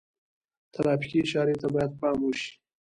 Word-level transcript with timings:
ترافیکي 0.73 1.17
اشارې 1.23 1.55
ته 1.61 1.67
باید 1.73 1.91
پام 1.99 2.17
وشي. 2.23 2.51